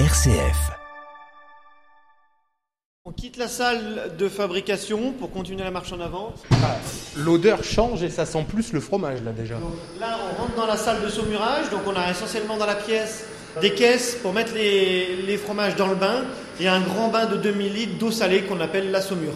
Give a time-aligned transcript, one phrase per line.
[0.00, 0.72] RCF.
[3.04, 6.34] On quitte la salle de fabrication pour continuer la marche en avant.
[7.16, 9.54] L'odeur change et ça sent plus le fromage là déjà.
[9.54, 11.70] Donc là, on rentre dans la salle de saumurage.
[11.70, 13.24] Donc on a essentiellement dans la pièce
[13.60, 16.24] des caisses pour mettre les, les fromages dans le bain
[16.58, 19.34] et un grand bain de 2000 litres d'eau salée qu'on appelle la saumure.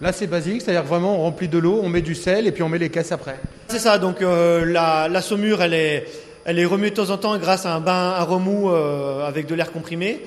[0.00, 2.52] Là c'est basique, c'est-à-dire que vraiment on remplit de l'eau, on met du sel et
[2.52, 3.40] puis on met les caisses après.
[3.66, 6.06] C'est ça, donc euh, la, la saumure, elle est,
[6.48, 9.44] elle est remuée de temps en temps grâce à un bain à remous euh, avec
[9.44, 10.22] de l'air comprimé.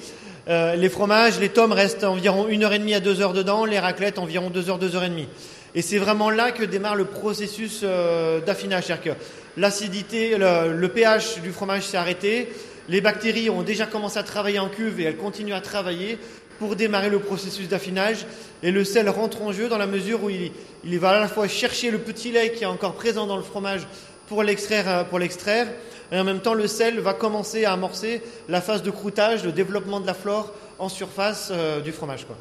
[0.50, 3.66] Euh, les fromages, les tomes restent environ une heure et demie à deux heures dedans,
[3.66, 5.28] les raclettes environ deux heures, deux heures et demie.
[5.73, 9.20] Et c'est vraiment là que démarre le processus euh, d'affinage, c'est-à-dire que
[9.59, 12.50] l'acidité, le, pH du fromage s'est arrêté,
[12.88, 16.20] les bactéries ont déjà commencé à travailler en cuve et elles continuent à travailler
[16.59, 18.28] pour démarrer le processus d'affinage.
[18.62, 21.48] Et le sel rentre en jeu dans la mesure où il va à la fois
[21.48, 23.88] chercher le petit lait qui est encore présent dans le fromage
[24.31, 25.67] pour l'extraire, euh, pour l'extraire.
[26.09, 29.52] Et en même temps, le sel va commencer à amorcer la phase de croûtage, le
[29.52, 32.25] développement de la flore en surface euh, du fromage.
[32.25, 32.38] Quoi.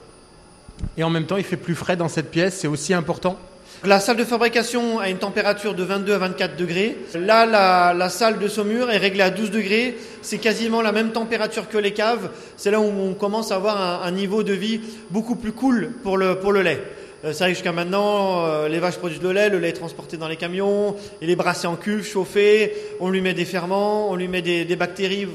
[0.97, 3.37] Et en même temps il fait plus frais dans cette pièce, c'est aussi important?
[3.85, 6.97] La salle de fabrication a une température de 22 à 24 degrés.
[7.15, 9.97] Là, la, la salle de saumure est réglée à 12 degrés.
[10.23, 12.31] C'est quasiment la même température que les caves.
[12.57, 15.91] C'est là où on commence à avoir un, un niveau de vie beaucoup plus cool
[16.05, 16.81] pour le, pour le lait.
[17.25, 19.75] Euh, C'est vrai que jusqu'à maintenant, euh, les vaches produisent le lait, le lait est
[19.75, 24.11] transporté dans les camions, il est brassé en cuve, chauffé, on lui met des ferments,
[24.11, 25.29] on lui met des, bactéries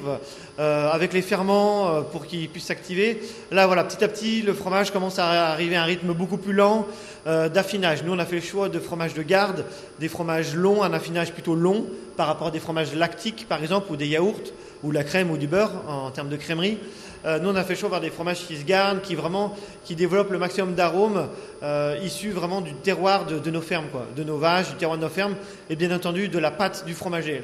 [0.57, 3.21] euh, avec les ferments pour qu'il puisse s'activer.
[3.51, 6.53] Là, voilà, petit à petit, le fromage commence à arriver à un rythme beaucoup plus
[6.53, 6.87] lent
[7.25, 8.03] d'affinage.
[8.03, 9.65] Nous, on a fait le choix de fromages de garde,
[9.99, 11.85] des fromages longs, un affinage plutôt long
[12.17, 14.51] par rapport à des fromages lactiques, par exemple, ou des yaourts,
[14.83, 16.77] ou la crème ou du beurre en, termes de crèmerie.
[17.25, 19.95] Euh, nous, on a fait choix vers des fromages qui se gardent, qui vraiment, qui
[19.95, 21.27] développent le maximum d'arômes
[21.63, 25.03] euh, issus vraiment du terroir de, nos fermes, quoi, de nos vaches, du terroir de
[25.03, 25.35] nos fermes,
[25.69, 27.41] et bien entendu de la pâte du fromager.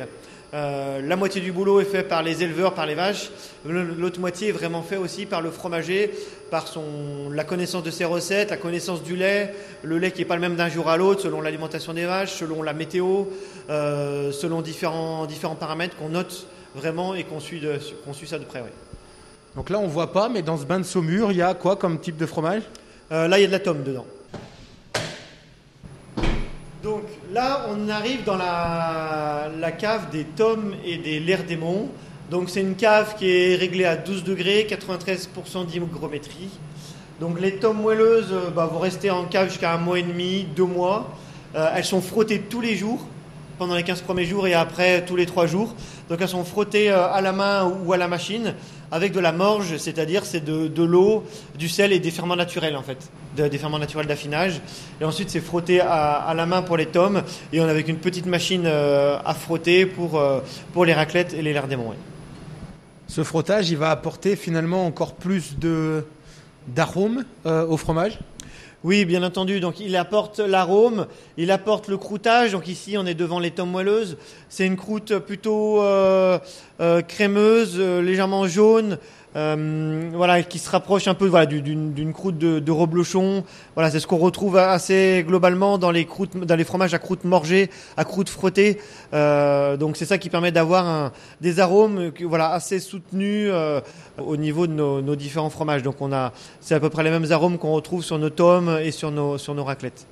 [0.53, 3.31] Euh, la moitié du boulot est fait par les éleveurs, par les vaches.
[3.65, 6.11] L'autre moitié est vraiment fait aussi par le fromager,
[6.52, 10.25] par son, la connaissance de ses recettes, la connaissance du lait, le lait qui n'est
[10.25, 13.23] pas le même d'un jour à l'autre, selon l'alimentation des vaches, selon la météo,
[13.70, 17.64] selon différents, différents paramètres qu'on note vraiment et qu'on suit,
[18.03, 18.61] qu'on suit ça de près.
[19.56, 21.76] Donc là on voit pas, mais dans ce bain de saumure il y a quoi
[21.76, 22.64] comme type de fromage?
[23.12, 24.06] Euh, là, il y a de la tome dedans.
[26.82, 27.04] Donc
[27.34, 31.89] là, on arrive dans la, cave des tomes et des lairs démons.
[32.30, 36.50] Donc c'est une cave qui est réglée à 12 degrés, 93% d'hygrométrie.
[37.20, 40.48] Donc les tomes moelleuses euh, bah, vont rester en cave jusqu'à un mois et demi,
[40.56, 41.14] deux mois.
[41.56, 43.06] Euh, elles sont frottées tous les jours,
[43.61, 45.76] pendant les 15 premiers jours et après tous les trois jours.
[46.10, 48.55] Donc elles sont frottées euh, à la main ou à la machine
[48.89, 51.23] avec de la morge, c'est-à-dire c'est de, l'eau,
[51.60, 52.98] du sel et des ferments naturels en fait,
[53.38, 54.61] de- des ferments naturels d'affinage.
[55.00, 57.21] Et ensuite c'est frotté à, la main pour les tomes
[57.54, 60.39] et on a avec une petite machine euh, à frotter pour, euh,
[60.73, 61.98] pour les raclettes et les ouais.
[63.05, 66.04] Ce frottage il va apporter finalement encore plus de
[66.67, 68.17] d'arômes euh, au fromage?
[68.83, 69.60] Oui, bien entendu.
[69.60, 71.05] Donc, il apporte l'arôme,
[71.38, 72.54] il apporte le croûtage.
[72.54, 74.17] Donc, ici, on est devant les tomes moelleuses.
[74.49, 76.39] C'est une croûte plutôt euh,
[76.80, 78.98] euh, crémeuse, euh, légèrement jaune,
[79.36, 83.43] euh, voilà, qui se rapproche un peu voilà, du- d'une croûte de, de reblochon.
[83.75, 87.23] Voilà, c'est ce qu'on retrouve assez globalement dans les croûtes, dans les fromages à croûte
[87.23, 88.77] morgée, à croûte frottée.
[89.14, 93.81] Euh, donc, c'est ça qui permet d'avoir des arômes, que- voilà, assez soutenus euh,
[94.17, 95.83] au niveau de nos, nos différents fromages.
[95.83, 98.77] Donc, on a, c'est à peu près les mêmes arômes qu'on retrouve sur nos tomes
[98.83, 100.05] et sur nos, sur nos raclettes.